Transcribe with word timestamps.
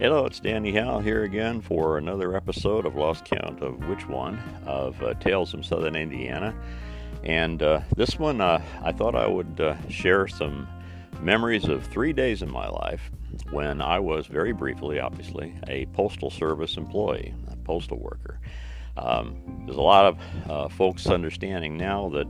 Hello, 0.00 0.26
it's 0.26 0.40
Danny 0.40 0.72
Howe 0.72 0.98
here 0.98 1.22
again 1.22 1.60
for 1.60 1.98
another 1.98 2.36
episode 2.36 2.84
of 2.84 2.96
Lost 2.96 3.24
Count 3.26 3.62
of 3.62 3.86
Which 3.86 4.08
One 4.08 4.40
of 4.66 5.00
uh, 5.00 5.14
Tales 5.14 5.52
from 5.52 5.62
Southern 5.62 5.94
Indiana. 5.94 6.52
And 7.22 7.62
uh, 7.62 7.82
this 7.96 8.18
one, 8.18 8.40
uh, 8.40 8.60
I 8.82 8.90
thought 8.90 9.14
I 9.14 9.28
would 9.28 9.60
uh, 9.60 9.76
share 9.88 10.26
some 10.26 10.66
memories 11.20 11.68
of 11.68 11.86
three 11.86 12.12
days 12.12 12.42
in 12.42 12.50
my 12.50 12.66
life 12.66 13.12
when 13.52 13.80
I 13.80 14.00
was 14.00 14.26
very 14.26 14.52
briefly, 14.52 14.98
obviously, 14.98 15.54
a 15.68 15.86
Postal 15.86 16.28
Service 16.28 16.76
employee, 16.76 17.32
a 17.52 17.56
postal 17.58 18.00
worker. 18.00 18.40
Um, 18.96 19.62
there's 19.64 19.78
a 19.78 19.80
lot 19.80 20.06
of 20.06 20.50
uh, 20.50 20.68
folks 20.70 21.06
understanding 21.06 21.76
now 21.76 22.08
that 22.08 22.26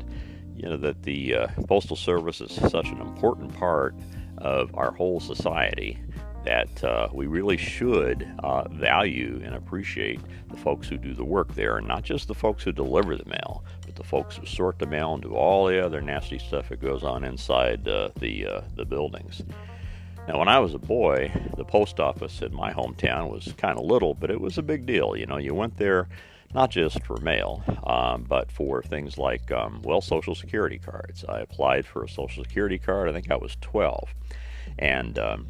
you 0.55 0.69
know 0.69 0.77
that 0.77 1.03
the 1.03 1.35
uh, 1.35 1.49
Postal 1.67 1.97
Service 1.97 2.43
is 2.43 2.53
such 2.53 2.89
an 2.89 3.01
important 3.01 3.55
part 3.55 3.95
of 4.37 4.71
our 4.75 4.91
whole 4.91 5.19
society 5.19 5.99
that 6.45 6.85
uh, 6.85 7.09
we 7.13 7.27
really 7.27 7.57
should 7.57 8.29
uh, 8.41 8.69
value 8.69 9.41
and 9.45 9.55
appreciate 9.55 10.21
the 10.51 10.57
folks 10.57 10.89
who 10.89 10.97
do 10.97 11.15
the 11.15 11.25
work 11.25 11.55
there, 11.55 11.79
and 11.79 11.89
not 11.89 12.03
just 12.03 12.29
the 12.29 12.35
folks 12.35 12.63
who 12.65 12.73
deliver 12.73 13.17
the 13.17 13.29
mail, 13.29 13.65
but 13.85 13.97
the 13.97 14.05
folks 14.05 14.37
who 14.37 14.47
sort 14.47 14.79
the 14.79 14.87
mail 14.87 15.15
and 15.15 15.23
do 15.23 15.35
all 15.35 15.67
the 15.67 15.85
other 15.85 16.01
nasty 16.01 16.39
stuff 16.39 16.69
that 16.69 16.81
goes 16.81 17.03
on 17.03 17.25
inside 17.25 17.87
uh, 17.89 18.11
the 18.19 18.47
uh, 18.47 18.61
the 18.77 18.85
buildings. 18.85 19.43
Now, 20.27 20.39
when 20.39 20.49
I 20.49 20.59
was 20.59 20.73
a 20.73 20.79
boy, 20.79 21.31
the 21.57 21.65
post 21.65 22.01
office 22.01 22.41
in 22.41 22.55
my 22.55 22.73
hometown 22.73 23.31
was 23.31 23.53
kind 23.59 23.79
of 23.79 23.85
little, 23.85 24.15
but 24.15 24.31
it 24.31 24.41
was 24.41 24.57
a 24.57 24.63
big 24.63 24.87
deal. 24.87 25.17
You 25.17 25.27
know, 25.27 25.37
you 25.37 25.55
went 25.55 25.77
there 25.77 26.09
not 26.55 26.71
just 26.71 27.03
for 27.03 27.17
mail, 27.19 27.63
um, 27.85 28.25
but 28.27 28.51
for 28.51 28.83
things 28.83 29.19
like, 29.19 29.51
um, 29.51 29.83
well, 29.83 30.01
Social 30.01 30.35
Security 30.35 30.79
cards. 30.79 31.25
I 31.29 31.41
applied 31.41 31.85
for 31.85 32.05
a 32.05 32.09
Social 32.09 32.45
Security 32.45 32.79
card, 32.79 33.09
I 33.09 33.13
think 33.13 33.31
I 33.31 33.37
was 33.37 33.57
12. 33.61 34.15
And 34.79 35.19
um, 35.19 35.47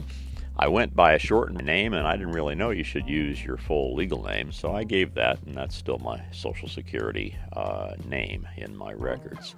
I 0.56 0.68
went 0.68 0.94
by 0.94 1.14
a 1.14 1.18
shortened 1.18 1.64
name, 1.64 1.94
and 1.94 2.06
I 2.06 2.16
didn't 2.16 2.32
really 2.32 2.54
know 2.54 2.70
you 2.70 2.84
should 2.84 3.08
use 3.08 3.44
your 3.44 3.56
full 3.56 3.94
legal 3.94 4.22
name, 4.22 4.52
so 4.52 4.72
I 4.72 4.84
gave 4.84 5.14
that, 5.14 5.42
and 5.42 5.56
that's 5.56 5.76
still 5.76 5.98
my 5.98 6.22
Social 6.30 6.68
Security 6.68 7.36
uh, 7.54 7.94
name 8.08 8.46
in 8.56 8.76
my 8.76 8.92
records. 8.92 9.56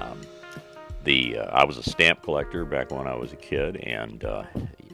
Um, 0.00 0.20
the 1.04 1.38
uh, 1.38 1.44
I 1.46 1.64
was 1.64 1.78
a 1.78 1.82
stamp 1.82 2.22
collector 2.22 2.66
back 2.66 2.90
when 2.90 3.06
I 3.06 3.14
was 3.14 3.32
a 3.32 3.36
kid, 3.36 3.76
and 3.78 4.22
uh, 4.24 4.44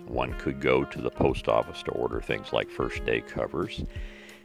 one 0.06 0.34
could 0.34 0.60
go 0.60 0.84
to 0.84 1.00
the 1.00 1.10
post 1.10 1.48
office 1.48 1.82
to 1.84 1.90
order 1.92 2.20
things 2.20 2.52
like 2.52 2.70
first 2.70 3.04
day 3.04 3.20
covers, 3.20 3.82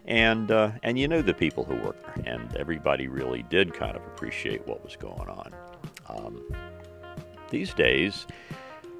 and 0.05 0.49
uh, 0.49 0.71
and 0.81 0.97
you 0.97 1.07
knew 1.07 1.21
the 1.21 1.35
people 1.35 1.63
who 1.63 1.75
worked 1.85 2.03
there, 2.03 2.33
and 2.33 2.55
everybody 2.57 3.07
really 3.07 3.43
did 3.43 3.75
kind 3.75 3.95
of 3.95 4.01
appreciate 4.07 4.65
what 4.65 4.83
was 4.83 4.95
going 4.95 5.29
on. 5.29 5.53
Um, 6.09 6.41
these 7.51 7.75
days 7.75 8.25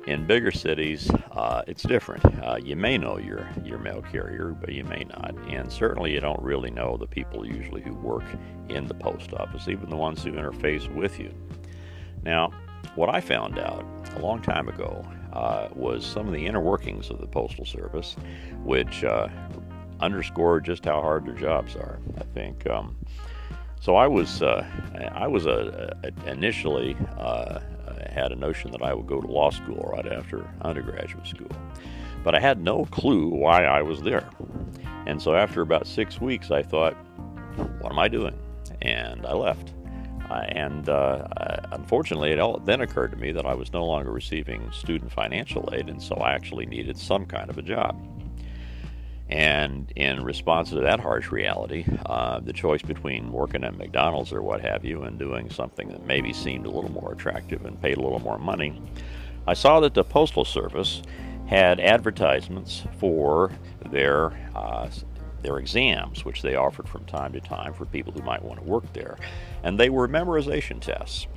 in 0.07 0.27
bigger 0.27 0.51
cities, 0.51 1.09
uh, 1.31 1.63
it's 1.67 1.83
different. 1.83 2.23
Uh, 2.43 2.57
you 2.63 2.75
may 2.75 2.97
know 2.97 3.17
your 3.17 3.47
your 3.63 3.79
mail 3.79 4.01
carrier, 4.01 4.55
but 4.59 4.71
you 4.71 4.83
may 4.83 5.03
not, 5.05 5.35
and 5.49 5.71
certainly 5.71 6.13
you 6.13 6.19
don't 6.19 6.41
really 6.41 6.69
know 6.69 6.97
the 6.97 7.07
people 7.07 7.45
usually 7.45 7.81
who 7.81 7.93
work 7.95 8.23
in 8.69 8.87
the 8.87 8.93
post 8.93 9.33
office, 9.33 9.67
even 9.67 9.89
the 9.89 9.95
ones 9.95 10.23
who 10.23 10.31
interface 10.31 10.93
with 10.93 11.19
you. 11.19 11.33
Now, 12.23 12.51
what 12.95 13.13
I 13.13 13.19
found 13.19 13.57
out 13.57 13.85
a 14.15 14.19
long 14.19 14.41
time 14.41 14.67
ago 14.67 15.03
uh, 15.33 15.69
was 15.73 16.05
some 16.05 16.27
of 16.27 16.33
the 16.33 16.45
inner 16.45 16.61
workings 16.61 17.09
of 17.09 17.19
the 17.19 17.27
postal 17.27 17.65
service, 17.65 18.15
which 18.63 19.03
uh, 19.03 19.27
underscore 19.99 20.59
just 20.59 20.85
how 20.85 21.01
hard 21.01 21.25
their 21.25 21.33
jobs 21.33 21.75
are. 21.75 21.99
I 22.17 22.23
think. 22.33 22.67
Um, 22.69 22.95
so 23.81 23.95
I 23.95 24.07
was 24.07 24.41
uh, 24.41 24.65
I 25.13 25.27
was 25.27 25.45
a, 25.45 25.95
a 26.03 26.29
initially 26.29 26.95
uh, 27.17 27.59
had 28.15 28.31
a 28.31 28.35
notion 28.35 28.71
that 28.71 28.81
I 28.81 28.93
would 28.93 29.07
go 29.07 29.21
to 29.21 29.27
law 29.27 29.51
school 29.51 29.91
right 29.93 30.11
after 30.11 30.49
undergraduate 30.61 31.27
school. 31.27 31.51
But 32.23 32.33
I 32.33 32.39
had 32.39 32.59
no 32.61 32.85
clue 32.85 33.27
why 33.27 33.65
I 33.65 33.81
was 33.83 34.01
there. 34.01 34.27
And 35.05 35.21
so 35.21 35.35
after 35.35 35.61
about 35.61 35.85
six 35.85 36.19
weeks, 36.19 36.49
I 36.49 36.63
thought, 36.63 36.95
what 37.79 37.91
am 37.91 37.99
I 37.99 38.07
doing? 38.07 38.35
And 38.81 39.25
I 39.27 39.33
left. 39.33 39.73
And 40.31 40.89
uh, 40.89 41.27
unfortunately, 41.71 42.31
it 42.31 42.39
all, 42.39 42.59
then 42.59 42.81
occurred 42.81 43.11
to 43.11 43.17
me 43.17 43.31
that 43.31 43.45
I 43.45 43.53
was 43.53 43.71
no 43.71 43.85
longer 43.85 44.11
receiving 44.11 44.71
student 44.71 45.11
financial 45.11 45.69
aid, 45.71 45.87
and 45.87 46.01
so 46.01 46.15
I 46.15 46.33
actually 46.33 46.65
needed 46.65 46.97
some 46.97 47.25
kind 47.25 47.49
of 47.49 47.57
a 47.57 47.61
job. 47.61 47.95
And 49.29 49.91
in 49.95 50.23
response 50.23 50.69
to 50.69 50.81
that 50.81 50.99
harsh 50.99 51.31
reality, 51.31 51.85
uh, 52.05 52.39
the 52.41 52.53
choice 52.53 52.83
between 52.83 53.31
working 53.31 53.63
at 53.63 53.75
McDonald's 53.75 54.31
or 54.31 54.41
what 54.41 54.61
have 54.61 54.85
you 54.85 55.01
and 55.03 55.17
doing 55.17 55.49
something 55.49 55.87
that 55.89 56.05
maybe 56.05 56.31
seemed 56.31 56.65
a 56.67 56.69
little 56.69 56.91
more 56.91 57.13
attractive 57.13 57.65
and 57.65 57.81
paid 57.81 57.97
a 57.97 58.01
little 58.01 58.19
more 58.19 58.37
money, 58.37 58.79
I 59.47 59.55
saw 59.55 59.79
that 59.79 59.95
the 59.95 60.03
Postal 60.03 60.45
Service 60.45 61.01
had 61.47 61.79
advertisements 61.79 62.83
for 62.99 63.51
their 63.91 64.31
uh, 64.55 64.89
their 65.41 65.59
exams, 65.59 66.25
which 66.25 66.41
they 66.41 66.55
offered 66.55 66.89
from 66.89 67.05
time 67.05 67.31
to 67.33 67.39
time 67.39 67.71
for 67.71 67.85
people 67.85 68.11
who 68.11 68.23
might 68.23 68.43
want 68.43 68.59
to 68.59 68.65
work 68.65 68.91
there, 68.93 69.15
and 69.63 69.79
they 69.79 69.89
were 69.89 70.07
memorization 70.07 70.79
tests 70.79 71.27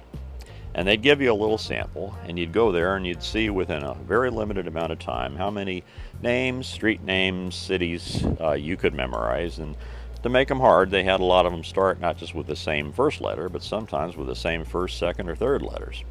and 0.74 0.86
they'd 0.86 1.02
give 1.02 1.20
you 1.20 1.32
a 1.32 1.34
little 1.34 1.58
sample 1.58 2.14
and 2.26 2.38
you'd 2.38 2.52
go 2.52 2.72
there 2.72 2.96
and 2.96 3.06
you'd 3.06 3.22
see 3.22 3.50
within 3.50 3.82
a 3.82 3.94
very 3.94 4.30
limited 4.30 4.66
amount 4.66 4.92
of 4.92 4.98
time 4.98 5.36
how 5.36 5.50
many 5.50 5.82
names 6.22 6.66
street 6.66 7.02
names 7.02 7.54
cities 7.54 8.24
uh, 8.40 8.52
you 8.52 8.76
could 8.76 8.94
memorize. 8.94 9.58
And 9.58 9.76
to 10.22 10.28
make 10.28 10.48
them 10.48 10.60
hard 10.60 10.90
they 10.90 11.04
had 11.04 11.20
a 11.20 11.24
lot 11.24 11.46
of 11.46 11.52
them 11.52 11.64
start 11.64 12.00
not 12.00 12.16
just 12.18 12.34
with 12.34 12.46
the 12.46 12.56
same 12.56 12.92
first 12.92 13.20
letter 13.20 13.48
but 13.48 13.62
sometimes 13.62 14.16
with 14.16 14.26
the 14.26 14.36
same 14.36 14.64
first 14.64 14.98
second 14.98 15.28
or 15.28 15.36
third 15.36 15.62
letters. 15.62 16.04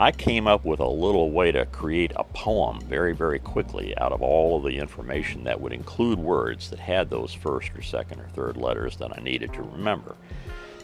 I 0.00 0.12
came 0.12 0.46
up 0.46 0.64
with 0.64 0.78
a 0.78 0.86
little 0.86 1.32
way 1.32 1.50
to 1.50 1.66
create 1.66 2.12
a 2.14 2.22
poem 2.22 2.80
very 2.82 3.14
very 3.14 3.38
quickly 3.38 3.96
out 3.98 4.12
of 4.12 4.22
all 4.22 4.56
of 4.56 4.62
the 4.62 4.78
information 4.78 5.44
that 5.44 5.60
would 5.60 5.72
include 5.72 6.18
words 6.18 6.70
that 6.70 6.78
had 6.78 7.10
those 7.10 7.34
first 7.34 7.70
or 7.76 7.82
second 7.82 8.20
or 8.20 8.28
third 8.28 8.56
letters 8.56 8.96
that 8.98 9.16
i 9.18 9.20
needed 9.20 9.52
to 9.52 9.62
remember 9.62 10.14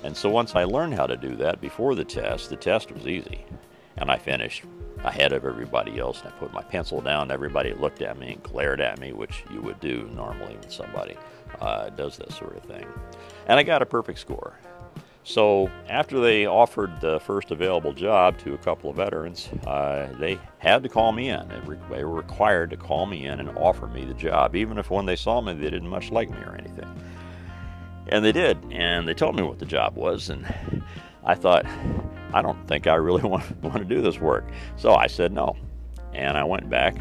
and 0.04 0.14
so 0.14 0.28
once 0.28 0.54
I 0.54 0.64
learned 0.64 0.94
how 0.94 1.06
to 1.06 1.16
do 1.16 1.34
that 1.36 1.62
before 1.62 1.94
the 1.94 2.04
test, 2.04 2.50
the 2.50 2.56
test 2.56 2.92
was 2.92 3.06
easy. 3.06 3.46
And 3.96 4.10
I 4.10 4.18
finished 4.18 4.64
ahead 5.02 5.32
of 5.32 5.46
everybody 5.46 5.98
else. 5.98 6.20
And 6.20 6.28
I 6.28 6.36
put 6.36 6.52
my 6.52 6.62
pencil 6.62 7.00
down. 7.00 7.30
Everybody 7.30 7.72
looked 7.72 8.02
at 8.02 8.18
me 8.18 8.34
and 8.34 8.42
glared 8.42 8.82
at 8.82 9.00
me, 9.00 9.12
which 9.12 9.44
you 9.50 9.62
would 9.62 9.80
do 9.80 10.10
normally 10.14 10.56
when 10.56 10.68
somebody 10.68 11.16
uh, 11.60 11.88
does 11.90 12.18
that 12.18 12.32
sort 12.32 12.54
of 12.54 12.64
thing. 12.64 12.84
And 13.46 13.58
I 13.58 13.62
got 13.62 13.80
a 13.80 13.86
perfect 13.86 14.18
score. 14.18 14.58
So 15.22 15.70
after 15.88 16.20
they 16.20 16.44
offered 16.44 17.00
the 17.00 17.18
first 17.20 17.50
available 17.50 17.94
job 17.94 18.36
to 18.40 18.52
a 18.52 18.58
couple 18.58 18.90
of 18.90 18.96
veterans, 18.96 19.48
uh, 19.66 20.08
they 20.18 20.38
had 20.58 20.82
to 20.82 20.90
call 20.90 21.12
me 21.12 21.30
in. 21.30 21.48
They 21.90 22.04
were 22.04 22.14
required 22.14 22.68
to 22.70 22.76
call 22.76 23.06
me 23.06 23.24
in 23.24 23.40
and 23.40 23.48
offer 23.56 23.86
me 23.86 24.04
the 24.04 24.12
job, 24.12 24.54
even 24.54 24.76
if 24.76 24.90
when 24.90 25.06
they 25.06 25.16
saw 25.16 25.40
me 25.40 25.54
they 25.54 25.70
didn't 25.70 25.88
much 25.88 26.10
like 26.10 26.28
me 26.28 26.36
or 26.44 26.54
anything. 26.56 26.94
And 28.08 28.24
they 28.24 28.32
did, 28.32 28.58
and 28.70 29.08
they 29.08 29.14
told 29.14 29.36
me 29.36 29.42
what 29.42 29.58
the 29.58 29.66
job 29.66 29.96
was, 29.96 30.28
and 30.28 30.46
I 31.24 31.34
thought, 31.34 31.66
I 32.32 32.42
don't 32.42 32.66
think 32.68 32.86
I 32.86 32.94
really 32.94 33.22
want, 33.28 33.62
want 33.62 33.78
to 33.78 33.84
do 33.84 34.02
this 34.02 34.18
work. 34.18 34.44
So 34.76 34.94
I 34.94 35.06
said 35.06 35.32
no. 35.32 35.56
And 36.12 36.36
I 36.36 36.44
went 36.44 36.70
back, 36.70 36.96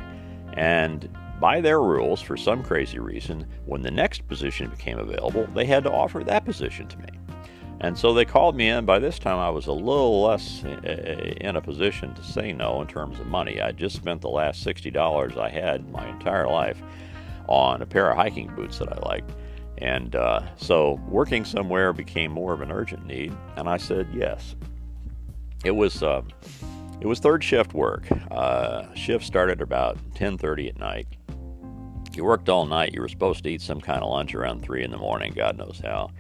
and 0.54 1.08
by 1.40 1.62
their 1.62 1.82
rules, 1.82 2.22
for 2.22 2.38
some 2.38 2.64
crazy 2.64 3.00
reason, 3.00 3.46
when 3.66 3.82
the 3.82 3.92
next 3.92 4.28
position 4.28 4.70
became 4.70 4.98
available, 4.98 5.46
they 5.54 5.66
had 5.66 5.84
to 5.84 5.92
offer 5.92 6.24
that 6.24 6.46
position 6.46 6.88
to 6.88 6.98
me. 7.00 7.10
And 7.82 7.98
so 7.98 8.14
they 8.14 8.24
called 8.24 8.56
me 8.56 8.70
in. 8.70 8.86
By 8.86 9.00
this 9.00 9.20
time, 9.20 9.40
I 9.40 9.50
was 9.50 9.68
a 9.68 9.74
little 9.74 10.22
less 10.22 10.64
uh, 10.64 10.80
uh, 10.86 10.90
in 11.42 11.58
a 11.58 11.62
position 11.62 12.14
to 12.16 12.24
say 12.24 12.54
no 12.54 12.82
in 12.82 12.88
terms 12.88 13.20
of 13.20 13.28
money. 13.28 13.60
I 13.60 13.74
just 13.74 13.98
spent 13.98 14.22
the 14.22 14.30
last 14.30 14.66
$60 14.66 15.38
I 15.38 15.50
had 15.50 15.92
my 15.92 16.08
entire 16.08 16.48
life 16.48 16.82
on 17.48 17.82
a 17.82 17.86
pair 17.86 18.10
of 18.10 18.16
hiking 18.16 18.48
boots 18.56 18.80
that 18.80 18.92
I 18.94 19.00
liked. 19.10 19.30
And 19.84 20.16
uh, 20.16 20.44
so 20.56 20.94
working 21.10 21.44
somewhere 21.44 21.92
became 21.92 22.32
more 22.32 22.54
of 22.54 22.62
an 22.62 22.72
urgent 22.72 23.06
need, 23.06 23.36
and 23.58 23.68
I 23.68 23.76
said 23.76 24.08
yes. 24.14 24.56
It 25.66 25.72
was 25.72 26.02
uh, 26.02 26.22
it 27.02 27.06
was 27.06 27.20
third 27.20 27.44
shift 27.44 27.74
work. 27.74 28.08
Uh, 28.32 28.94
shift 28.94 29.26
started 29.26 29.60
about 29.62 29.98
10:30 30.14 30.70
at 30.70 30.80
night. 30.80 31.08
You 32.16 32.24
worked 32.24 32.48
all 32.48 32.66
night. 32.66 32.94
You 32.94 33.02
were 33.02 33.10
supposed 33.10 33.44
to 33.44 33.50
eat 33.50 33.62
some 33.62 33.82
kind 33.82 34.02
of 34.02 34.10
lunch 34.10 34.34
around 34.34 34.62
three 34.64 34.86
in 34.86 34.92
the 34.92 34.98
morning, 34.98 35.34
God 35.34 35.58
knows 35.58 35.82
how, 35.84 36.12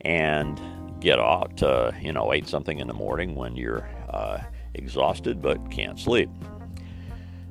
and 0.00 0.58
get 0.98 1.18
off 1.18 1.54
to 1.56 1.94
you 2.00 2.14
know 2.14 2.32
ate 2.32 2.48
something 2.48 2.78
in 2.78 2.88
the 2.88 2.94
morning 2.94 3.34
when 3.34 3.56
you're 3.56 3.86
uh, 4.08 4.38
exhausted 4.72 5.42
but 5.42 5.70
can't 5.70 6.00
sleep. 6.00 6.30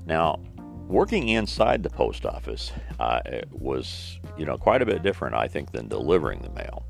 Now 0.07 0.39
working 0.87 1.29
inside 1.29 1.83
the 1.83 1.89
post 1.89 2.25
office 2.25 2.71
uh, 2.99 3.21
was, 3.51 4.19
you 4.37 4.45
know, 4.45 4.57
quite 4.57 4.81
a 4.81 4.85
bit 4.85 5.03
different, 5.03 5.35
I 5.35 5.47
think, 5.47 5.71
than 5.71 5.87
delivering 5.87 6.41
the 6.41 6.49
mail. 6.51 6.85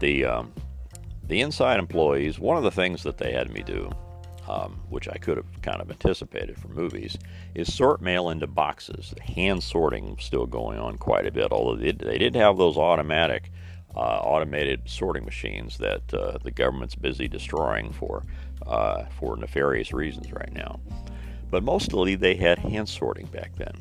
The 0.00 0.24
um, 0.24 0.52
the 1.24 1.40
inside 1.42 1.78
employees, 1.78 2.38
one 2.38 2.56
of 2.56 2.62
the 2.62 2.70
things 2.70 3.02
that 3.02 3.18
they 3.18 3.32
had 3.32 3.50
me 3.50 3.62
do, 3.62 3.90
um, 4.48 4.80
which 4.88 5.08
I 5.08 5.18
could 5.18 5.36
have 5.36 5.62
kind 5.62 5.80
of 5.80 5.90
anticipated 5.90 6.58
from 6.58 6.74
movies, 6.74 7.18
is 7.54 7.72
sort 7.72 8.00
mail 8.00 8.30
into 8.30 8.46
boxes. 8.46 9.14
Hand 9.20 9.62
sorting 9.62 10.16
still 10.18 10.46
going 10.46 10.78
on 10.78 10.96
quite 10.96 11.26
a 11.26 11.30
bit, 11.30 11.52
although 11.52 11.76
they, 11.76 11.92
they 11.92 12.16
did 12.16 12.34
have 12.34 12.56
those 12.56 12.78
automatic, 12.78 13.50
uh, 13.94 13.98
automated 13.98 14.82
sorting 14.86 15.24
machines 15.24 15.76
that 15.78 16.14
uh, 16.14 16.38
the 16.42 16.50
government's 16.50 16.94
busy 16.94 17.28
destroying 17.28 17.92
for 17.92 18.22
uh, 18.66 19.04
for 19.18 19.36
nefarious 19.36 19.92
reasons 19.92 20.32
right 20.32 20.52
now. 20.52 20.80
But 21.50 21.62
mostly 21.62 22.14
they 22.14 22.34
had 22.34 22.58
hand 22.58 22.88
sorting 22.88 23.26
back 23.26 23.56
then. 23.56 23.72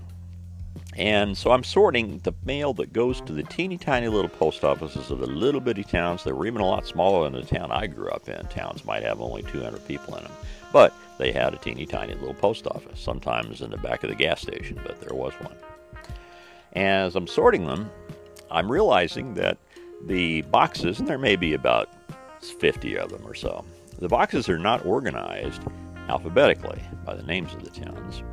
And 0.95 1.37
so 1.37 1.51
I'm 1.51 1.63
sorting 1.63 2.19
the 2.19 2.33
mail 2.43 2.73
that 2.75 2.91
goes 2.91 3.21
to 3.21 3.33
the 3.33 3.43
teeny 3.43 3.77
tiny 3.77 4.07
little 4.07 4.29
post 4.29 4.63
offices 4.63 5.11
of 5.11 5.19
the 5.19 5.27
little 5.27 5.61
bitty 5.61 5.83
towns 5.83 6.23
that 6.23 6.35
were 6.35 6.47
even 6.47 6.61
a 6.61 6.65
lot 6.65 6.87
smaller 6.87 7.29
than 7.29 7.39
the 7.39 7.47
town 7.47 7.71
I 7.71 7.85
grew 7.85 8.09
up 8.09 8.27
in. 8.27 8.43
Towns 8.47 8.83
might 8.83 9.03
have 9.03 9.21
only 9.21 9.43
200 9.43 9.85
people 9.87 10.15
in 10.15 10.23
them. 10.23 10.31
But 10.73 10.93
they 11.17 11.31
had 11.31 11.53
a 11.53 11.57
teeny 11.57 11.85
tiny 11.85 12.15
little 12.15 12.33
post 12.33 12.65
office, 12.67 12.99
sometimes 12.99 13.61
in 13.61 13.69
the 13.69 13.77
back 13.77 14.03
of 14.03 14.09
the 14.09 14.15
gas 14.15 14.41
station, 14.41 14.79
but 14.83 14.99
there 14.99 15.15
was 15.15 15.33
one. 15.33 15.55
As 16.73 17.15
I'm 17.15 17.27
sorting 17.27 17.65
them, 17.65 17.91
I'm 18.49 18.71
realizing 18.71 19.33
that 19.35 19.57
the 20.05 20.41
boxes, 20.43 20.99
and 20.99 21.07
there 21.07 21.17
may 21.17 21.35
be 21.35 21.53
about 21.53 21.89
50 22.41 22.97
of 22.97 23.11
them 23.11 23.21
or 23.25 23.33
so, 23.35 23.65
the 23.99 24.07
boxes 24.07 24.47
are 24.49 24.59
not 24.59 24.85
organized 24.85 25.61
alphabetically 26.09 26.81
by 27.05 27.15
the 27.15 27.23
names 27.23 27.53
of 27.53 27.63
the 27.63 27.69
towns. 27.69 28.23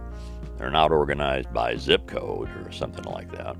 They're 0.56 0.70
not 0.70 0.92
organized 0.92 1.52
by 1.52 1.76
zip 1.76 2.06
code 2.06 2.48
or 2.64 2.72
something 2.72 3.04
like 3.04 3.30
that. 3.32 3.56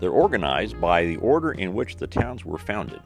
They're 0.00 0.10
organized 0.10 0.80
by 0.80 1.04
the 1.04 1.16
order 1.16 1.52
in 1.52 1.74
which 1.74 1.96
the 1.96 2.06
towns 2.06 2.44
were 2.44 2.58
founded. 2.58 3.02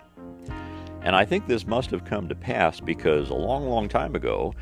And 1.02 1.14
I 1.14 1.24
think 1.24 1.46
this 1.46 1.66
must 1.66 1.90
have 1.90 2.04
come 2.04 2.28
to 2.28 2.34
pass 2.34 2.80
because 2.80 3.30
a 3.30 3.34
long, 3.34 3.68
long 3.68 3.88
time 3.88 4.14
ago, 4.14 4.54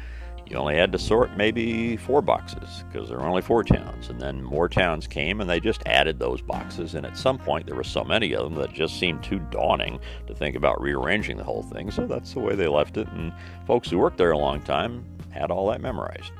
you 0.47 0.59
only 0.59 0.77
had 0.77 0.93
to 0.93 0.99
sort 0.99 1.37
maybe 1.37 1.97
four 1.97 2.21
boxes 2.21 2.85
because 2.91 3.09
there 3.09 3.19
were 3.19 3.27
only 3.27 3.41
four 3.41 3.65
towns. 3.65 4.11
And 4.11 4.21
then 4.21 4.43
more 4.43 4.69
towns 4.69 5.07
came 5.07 5.41
and 5.41 5.49
they 5.49 5.59
just 5.59 5.83
added 5.87 6.19
those 6.19 6.43
boxes. 6.43 6.95
And 6.95 7.07
at 7.07 7.17
some 7.17 7.39
point, 7.39 7.67
there 7.67 7.77
were 7.77 7.85
so 7.85 8.05
many 8.05 8.35
of 8.35 8.45
them 8.45 8.61
that 8.61 8.73
just 8.73 8.99
seemed 8.99 9.23
too 9.23 9.39
daunting 9.51 9.99
to 10.27 10.35
think 10.35 10.55
about 10.55 10.83
rearranging 10.83 11.39
the 11.39 11.45
whole 11.45 11.63
thing. 11.63 11.91
So 11.91 12.07
that's 12.07 12.35
the 12.35 12.41
way 12.41 12.55
they 12.55 12.69
left 12.69 12.97
it. 12.99 13.09
And 13.09 13.33
folks 13.67 13.89
who 13.89 13.99
worked 13.99 14.19
there 14.19 14.33
a 14.33 14.39
long 14.39 14.61
time 14.61 15.05
had 15.35 15.51
all 15.51 15.69
that 15.71 15.81
memorized. 15.81 16.33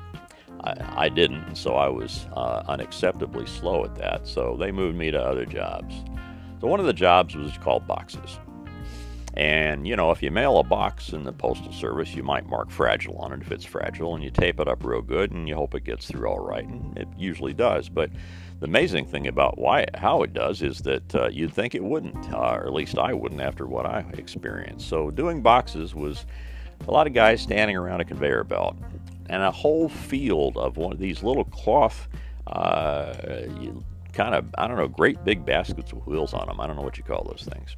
I, 0.61 1.05
I 1.05 1.09
didn't, 1.09 1.55
so 1.55 1.75
I 1.75 1.89
was 1.89 2.25
uh, 2.33 2.63
unacceptably 2.63 3.47
slow 3.47 3.83
at 3.83 3.95
that. 3.95 4.27
So 4.27 4.55
they 4.57 4.71
moved 4.71 4.97
me 4.97 5.11
to 5.11 5.21
other 5.21 5.45
jobs. 5.45 5.93
So 6.61 6.67
one 6.67 6.79
of 6.79 6.85
the 6.85 6.93
jobs 6.93 7.35
was 7.35 7.57
called 7.57 7.85
boxes. 7.85 8.39
And, 9.37 9.85
you 9.85 9.97
know, 9.97 10.11
if 10.11 10.23
you 10.23 10.31
mail 10.31 10.59
a 10.59 10.63
box 10.63 11.09
in 11.09 11.25
the 11.25 11.33
Postal 11.33 11.73
Service, 11.73 12.15
you 12.15 12.23
might 12.23 12.47
mark 12.47 12.71
fragile 12.71 13.17
on 13.17 13.33
it 13.33 13.41
if 13.41 13.51
it's 13.51 13.65
fragile, 13.65 14.15
and 14.15 14.23
you 14.23 14.31
tape 14.31 14.61
it 14.61 14.67
up 14.69 14.85
real 14.85 15.01
good 15.01 15.31
and 15.31 15.49
you 15.49 15.55
hope 15.55 15.75
it 15.75 15.83
gets 15.83 16.07
through 16.07 16.29
all 16.29 16.39
right. 16.39 16.65
And 16.65 16.97
it 16.97 17.09
usually 17.17 17.53
does. 17.53 17.89
But 17.89 18.11
the 18.61 18.65
amazing 18.65 19.05
thing 19.07 19.27
about 19.27 19.57
why 19.57 19.87
how 19.95 20.23
it 20.23 20.33
does 20.33 20.61
is 20.61 20.79
that 20.83 21.13
uh, 21.13 21.27
you'd 21.27 21.53
think 21.53 21.75
it 21.75 21.83
wouldn't, 21.83 22.33
uh, 22.33 22.37
or 22.37 22.65
at 22.65 22.73
least 22.73 22.97
I 22.97 23.11
wouldn't 23.13 23.41
after 23.41 23.65
what 23.65 23.85
I 23.85 24.05
experienced. 24.17 24.87
So 24.87 25.11
doing 25.11 25.41
boxes 25.41 25.93
was 25.93 26.25
a 26.87 26.91
lot 26.91 27.07
of 27.07 27.13
guys 27.13 27.41
standing 27.41 27.75
around 27.75 28.01
a 28.01 28.05
conveyor 28.05 28.43
belt 28.43 28.75
and 29.29 29.41
a 29.41 29.51
whole 29.51 29.89
field 29.89 30.57
of 30.57 30.77
one 30.77 30.91
of 30.91 30.99
these 30.99 31.23
little 31.23 31.45
cloth, 31.45 32.07
uh, 32.47 33.13
kind 34.13 34.35
of, 34.35 34.45
I 34.57 34.67
don't 34.67 34.77
know, 34.77 34.87
great 34.87 35.23
big 35.23 35.45
baskets 35.45 35.93
with 35.93 36.05
wheels 36.05 36.33
on 36.33 36.47
them. 36.47 36.59
I 36.59 36.67
don't 36.67 36.75
know 36.75 36.83
what 36.83 36.97
you 36.97 37.03
call 37.03 37.23
those 37.23 37.47
things. 37.51 37.75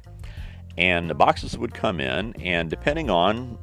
And 0.76 1.10
the 1.10 1.14
boxes 1.14 1.58
would 1.58 1.74
come 1.74 2.00
in, 2.00 2.34
and 2.40 2.70
depending 2.70 3.10
on 3.10 3.58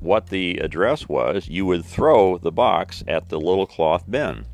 what 0.00 0.28
the 0.28 0.58
address 0.58 1.08
was, 1.08 1.48
you 1.48 1.64
would 1.66 1.84
throw 1.84 2.38
the 2.38 2.52
box 2.52 3.02
at 3.08 3.28
the 3.28 3.40
little 3.40 3.66
cloth 3.66 4.04
bin. 4.08 4.44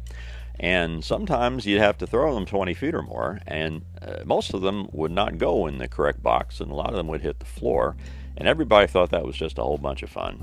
And 0.60 1.04
sometimes 1.04 1.66
you'd 1.66 1.80
have 1.80 1.98
to 1.98 2.06
throw 2.06 2.34
them 2.34 2.46
20 2.46 2.74
feet 2.74 2.94
or 2.94 3.02
more, 3.02 3.40
and 3.46 3.82
uh, 4.00 4.18
most 4.24 4.54
of 4.54 4.60
them 4.60 4.88
would 4.92 5.10
not 5.10 5.38
go 5.38 5.66
in 5.66 5.78
the 5.78 5.88
correct 5.88 6.22
box, 6.22 6.60
and 6.60 6.70
a 6.70 6.74
lot 6.74 6.90
of 6.90 6.96
them 6.96 7.08
would 7.08 7.22
hit 7.22 7.40
the 7.40 7.46
floor. 7.46 7.96
And 8.36 8.48
everybody 8.48 8.86
thought 8.86 9.10
that 9.10 9.24
was 9.24 9.36
just 9.36 9.58
a 9.58 9.62
whole 9.62 9.78
bunch 9.78 10.02
of 10.02 10.10
fun. 10.10 10.42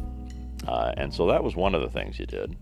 Uh, 0.67 0.93
and 0.97 1.13
so 1.13 1.27
that 1.27 1.43
was 1.43 1.55
one 1.55 1.75
of 1.75 1.81
the 1.81 1.89
things 1.89 2.19
you 2.19 2.25
did. 2.25 2.55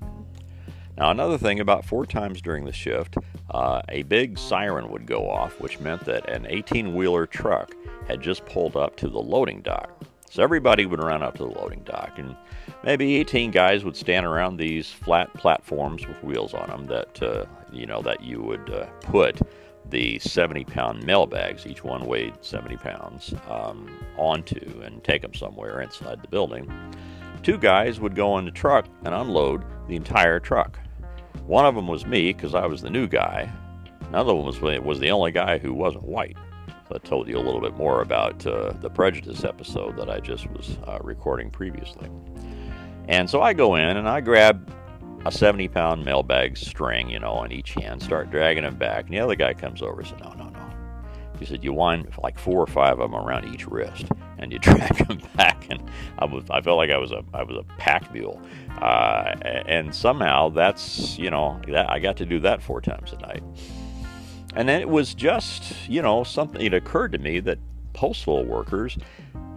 Now, 0.97 1.11
another 1.11 1.37
thing, 1.37 1.59
about 1.59 1.85
four 1.85 2.05
times 2.05 2.41
during 2.41 2.65
the 2.65 2.73
shift, 2.73 3.15
uh, 3.51 3.81
a 3.87 4.03
big 4.03 4.37
siren 4.37 4.89
would 4.89 5.05
go 5.05 5.29
off, 5.29 5.59
which 5.61 5.79
meant 5.79 6.03
that 6.05 6.29
an 6.29 6.45
18 6.49 6.93
wheeler 6.93 7.25
truck 7.25 7.73
had 8.07 8.21
just 8.21 8.45
pulled 8.45 8.75
up 8.75 8.97
to 8.97 9.07
the 9.07 9.19
loading 9.19 9.61
dock. 9.61 10.03
So 10.29 10.43
everybody 10.43 10.85
would 10.85 11.01
run 11.01 11.23
up 11.23 11.37
to 11.37 11.43
the 11.43 11.49
loading 11.49 11.83
dock, 11.85 12.19
and 12.19 12.35
maybe 12.83 13.15
18 13.15 13.49
guys 13.49 13.83
would 13.83 13.95
stand 13.95 14.25
around 14.25 14.57
these 14.57 14.91
flat 14.91 15.33
platforms 15.33 16.05
with 16.05 16.21
wheels 16.23 16.53
on 16.53 16.69
them 16.69 16.85
that 16.87 17.23
uh, 17.23 17.45
you 17.71 17.87
know 17.87 18.01
that 18.03 18.21
you 18.21 18.41
would 18.41 18.69
uh, 18.69 18.85
put 19.01 19.41
the 19.89 20.19
70 20.19 20.65
pound 20.65 21.05
mail 21.05 21.25
bags, 21.25 21.65
each 21.65 21.83
one 21.83 22.05
weighed 22.05 22.33
70 22.41 22.77
pounds, 22.77 23.33
um, 23.49 23.89
onto 24.17 24.81
and 24.81 25.03
take 25.03 25.21
them 25.21 25.33
somewhere 25.33 25.81
inside 25.81 26.21
the 26.21 26.27
building. 26.27 26.71
Two 27.43 27.57
guys 27.57 27.99
would 27.99 28.15
go 28.15 28.31
on 28.33 28.45
the 28.45 28.51
truck 28.51 28.85
and 29.05 29.13
unload 29.13 29.63
the 29.87 29.95
entire 29.95 30.39
truck. 30.39 30.79
One 31.45 31.65
of 31.65 31.75
them 31.75 31.87
was 31.87 32.05
me 32.05 32.33
because 32.33 32.53
I 32.53 32.65
was 32.65 32.81
the 32.81 32.89
new 32.89 33.07
guy. 33.07 33.51
Another 34.09 34.33
one 34.33 34.45
was, 34.45 34.59
was 34.61 34.99
the 34.99 35.11
only 35.11 35.31
guy 35.31 35.57
who 35.57 35.73
wasn't 35.73 36.03
white. 36.03 36.37
So 36.87 36.95
I 36.95 36.97
told 36.99 37.27
you 37.27 37.37
a 37.37 37.39
little 37.39 37.61
bit 37.61 37.75
more 37.75 38.01
about 38.01 38.45
uh, 38.45 38.73
the 38.81 38.89
prejudice 38.89 39.43
episode 39.43 39.95
that 39.97 40.09
I 40.09 40.19
just 40.19 40.49
was 40.51 40.77
uh, 40.87 40.99
recording 41.01 41.49
previously. 41.49 42.09
And 43.07 43.29
so 43.29 43.41
I 43.41 43.53
go 43.53 43.75
in 43.75 43.97
and 43.97 44.07
I 44.07 44.21
grab 44.21 44.71
a 45.25 45.31
70 45.31 45.67
pound 45.69 46.05
mailbag 46.05 46.57
string, 46.57 47.09
you 47.09 47.19
know, 47.19 47.31
on 47.31 47.51
each 47.51 47.73
hand, 47.73 48.01
start 48.01 48.31
dragging 48.31 48.63
them 48.63 48.75
back. 48.75 49.05
And 49.05 49.13
the 49.13 49.19
other 49.19 49.35
guy 49.35 49.53
comes 49.53 49.81
over 49.81 49.99
and 49.99 50.07
says, 50.07 50.19
No, 50.21 50.33
no, 50.33 50.49
no. 50.49 50.69
He 51.39 51.45
said, 51.45 51.63
You 51.63 51.73
wind 51.73 52.09
like 52.21 52.37
four 52.37 52.61
or 52.61 52.67
five 52.67 52.99
of 52.99 53.11
them 53.11 53.15
around 53.15 53.53
each 53.53 53.67
wrist 53.67 54.05
and 54.39 54.51
you 54.51 54.59
drag 54.59 55.07
them 55.07 55.21
back. 55.35 55.67
And 55.69 55.81
I 56.17 56.25
was, 56.25 56.43
I 56.49 56.61
felt 56.61 56.77
like 56.77 56.89
I 56.89 56.97
was 56.97 57.11
a, 57.11 57.23
I 57.33 57.43
was 57.43 57.57
a 57.57 57.63
pack 57.77 58.11
mule. 58.13 58.41
Uh, 58.81 59.35
and 59.43 59.93
somehow 59.93 60.49
that's, 60.49 61.17
you 61.19 61.29
know, 61.29 61.59
that, 61.67 61.89
I 61.89 61.99
got 61.99 62.17
to 62.17 62.25
do 62.25 62.39
that 62.39 62.61
four 62.61 62.81
times 62.81 63.13
a 63.13 63.17
night. 63.17 63.43
And 64.55 64.67
then 64.67 64.81
it 64.81 64.89
was 64.89 65.13
just, 65.13 65.87
you 65.87 66.01
know, 66.01 66.23
something, 66.23 66.61
it 66.61 66.73
occurred 66.73 67.11
to 67.11 67.19
me 67.19 67.39
that 67.41 67.59
postal 67.93 68.45
workers 68.45 68.97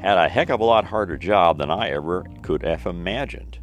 had 0.01 0.19
a 0.19 0.29
heck 0.29 0.51
of 0.51 0.61
a 0.61 0.65
lot 0.65 0.85
harder 0.85 1.17
job 1.17 1.59
than 1.59 1.71
I 1.71 1.91
ever 1.91 2.27
could 2.43 2.63
have 2.63 2.87
imagined. 2.87 3.59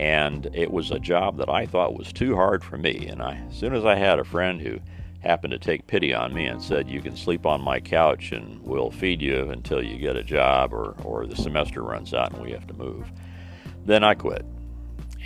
And 0.00 0.48
it 0.54 0.70
was 0.70 0.90
a 0.90 0.98
job 0.98 1.36
that 1.36 1.50
I 1.50 1.66
thought 1.66 1.94
was 1.94 2.10
too 2.10 2.34
hard 2.34 2.64
for 2.64 2.78
me. 2.78 3.06
And 3.06 3.20
I, 3.20 3.34
as 3.50 3.58
soon 3.58 3.74
as 3.74 3.84
I 3.84 3.96
had 3.96 4.18
a 4.18 4.24
friend 4.24 4.58
who 4.58 4.80
happened 5.20 5.50
to 5.50 5.58
take 5.58 5.86
pity 5.86 6.14
on 6.14 6.32
me 6.32 6.46
and 6.46 6.62
said, 6.62 6.88
You 6.88 7.02
can 7.02 7.14
sleep 7.14 7.44
on 7.44 7.60
my 7.60 7.80
couch 7.80 8.32
and 8.32 8.62
we'll 8.62 8.90
feed 8.90 9.20
you 9.20 9.50
until 9.50 9.82
you 9.84 9.98
get 9.98 10.16
a 10.16 10.24
job 10.24 10.72
or, 10.72 10.92
or 11.04 11.26
the 11.26 11.36
semester 11.36 11.82
runs 11.82 12.14
out 12.14 12.32
and 12.32 12.42
we 12.42 12.50
have 12.52 12.66
to 12.68 12.72
move. 12.72 13.12
Then 13.84 14.02
I 14.02 14.14
quit. 14.14 14.46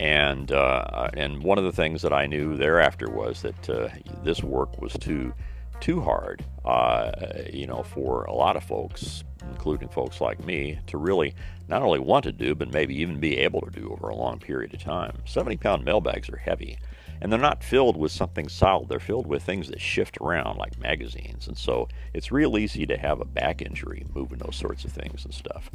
And, 0.00 0.50
uh, 0.50 1.08
and 1.14 1.44
one 1.44 1.58
of 1.58 1.62
the 1.62 1.70
things 1.70 2.02
that 2.02 2.12
I 2.12 2.26
knew 2.26 2.56
thereafter 2.56 3.08
was 3.08 3.42
that 3.42 3.70
uh, 3.70 3.90
this 4.24 4.42
work 4.42 4.82
was 4.82 4.92
too, 4.94 5.32
too 5.78 6.00
hard, 6.00 6.44
uh, 6.64 7.12
you 7.52 7.68
know, 7.68 7.84
for 7.84 8.24
a 8.24 8.32
lot 8.32 8.56
of 8.56 8.64
folks, 8.64 9.22
including 9.50 9.88
folks 9.88 10.20
like 10.20 10.44
me, 10.44 10.78
to 10.86 10.98
really 10.98 11.34
not 11.68 11.82
only 11.82 11.98
want 11.98 12.24
to 12.24 12.32
do, 12.32 12.54
but 12.54 12.72
maybe 12.72 13.00
even 13.00 13.20
be 13.20 13.38
able 13.38 13.60
to 13.62 13.70
do 13.70 13.90
over 13.90 14.08
a 14.08 14.16
long 14.16 14.38
period 14.38 14.74
of 14.74 14.80
time. 14.80 15.18
70 15.24 15.56
pound 15.56 15.84
mailbags 15.84 16.28
are 16.28 16.36
heavy 16.36 16.78
and 17.20 17.32
they're 17.32 17.40
not 17.40 17.64
filled 17.64 17.96
with 17.96 18.12
something 18.12 18.48
solid. 18.48 18.88
They're 18.88 19.00
filled 19.00 19.26
with 19.26 19.42
things 19.42 19.68
that 19.68 19.80
shift 19.80 20.18
around 20.20 20.58
like 20.58 20.78
magazines. 20.78 21.48
And 21.48 21.56
so 21.56 21.88
it's 22.12 22.32
real 22.32 22.58
easy 22.58 22.86
to 22.86 22.98
have 22.98 23.20
a 23.20 23.24
back 23.24 23.62
injury 23.62 24.04
moving 24.14 24.38
those 24.38 24.56
sorts 24.56 24.84
of 24.84 24.92
things 24.92 25.24
and 25.24 25.32
stuff. 25.32 25.70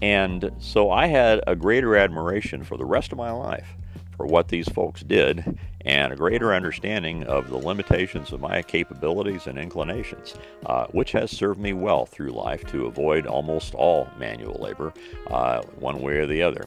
And 0.00 0.50
so 0.58 0.90
I 0.90 1.06
had 1.06 1.42
a 1.46 1.56
greater 1.56 1.96
admiration 1.96 2.64
for 2.64 2.78
the 2.78 2.84
rest 2.84 3.12
of 3.12 3.18
my 3.18 3.30
life 3.30 3.76
for 4.20 4.26
what 4.26 4.48
these 4.48 4.68
folks 4.68 5.02
did 5.02 5.58
and 5.86 6.12
a 6.12 6.16
greater 6.16 6.52
understanding 6.52 7.24
of 7.24 7.48
the 7.48 7.56
limitations 7.56 8.32
of 8.32 8.40
my 8.40 8.60
capabilities 8.60 9.46
and 9.46 9.58
inclinations, 9.58 10.34
uh, 10.66 10.84
which 10.88 11.12
has 11.12 11.30
served 11.30 11.58
me 11.58 11.72
well 11.72 12.04
through 12.04 12.30
life 12.30 12.62
to 12.66 12.84
avoid 12.84 13.26
almost 13.26 13.74
all 13.74 14.06
manual 14.18 14.60
labor, 14.60 14.92
uh, 15.28 15.62
one 15.78 16.02
way 16.02 16.18
or 16.18 16.26
the 16.26 16.42
other. 16.42 16.66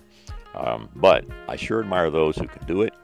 Um, 0.56 0.90
but 0.96 1.26
I 1.48 1.56
sure 1.56 1.80
admire 1.80 2.10
those 2.10 2.38
who 2.38 2.48
can 2.48 2.66
do 2.66 2.82
it 2.82 2.96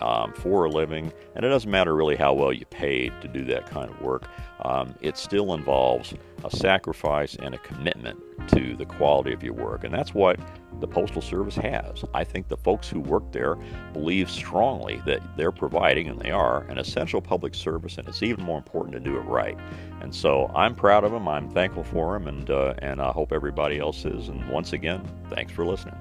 um, 0.00 0.32
for 0.34 0.64
a 0.64 0.70
living, 0.70 1.12
and 1.34 1.44
it 1.44 1.48
doesn't 1.48 1.70
matter 1.70 1.94
really 1.94 2.16
how 2.16 2.32
well 2.32 2.52
you 2.52 2.64
paid 2.66 3.12
to 3.22 3.28
do 3.28 3.44
that 3.46 3.68
kind 3.68 3.90
of 3.90 4.00
work. 4.00 4.28
Um, 4.62 4.94
it 5.00 5.16
still 5.16 5.54
involves 5.54 6.14
a 6.44 6.50
sacrifice 6.50 7.34
and 7.36 7.54
a 7.54 7.58
commitment 7.58 8.18
to 8.48 8.76
the 8.76 8.84
quality 8.84 9.32
of 9.32 9.42
your 9.42 9.54
work, 9.54 9.84
and 9.84 9.92
that's 9.92 10.14
what 10.14 10.38
the 10.80 10.86
Postal 10.86 11.22
Service 11.22 11.56
has. 11.56 12.04
I 12.14 12.24
think 12.24 12.48
the 12.48 12.56
folks 12.56 12.88
who 12.88 13.00
work 13.00 13.32
there 13.32 13.56
believe 13.92 14.30
strongly 14.30 15.02
that 15.06 15.20
they're 15.36 15.52
providing, 15.52 16.08
and 16.08 16.20
they 16.20 16.30
are, 16.30 16.62
an 16.64 16.78
essential 16.78 17.20
public 17.20 17.54
service, 17.54 17.98
and 17.98 18.08
it's 18.08 18.22
even 18.22 18.44
more 18.44 18.58
important 18.58 18.94
to 18.94 19.00
do 19.00 19.16
it 19.16 19.22
right. 19.22 19.58
And 20.00 20.14
so 20.14 20.50
I'm 20.54 20.74
proud 20.74 21.04
of 21.04 21.12
them. 21.12 21.28
I'm 21.28 21.50
thankful 21.50 21.84
for 21.84 22.18
them, 22.18 22.28
and 22.28 22.50
uh, 22.50 22.74
and 22.78 23.00
I 23.00 23.10
hope 23.10 23.32
everybody 23.32 23.78
else 23.78 24.04
is. 24.04 24.28
And 24.28 24.48
once 24.48 24.72
again, 24.72 25.02
thanks 25.30 25.52
for 25.52 25.64
listening. 25.64 25.96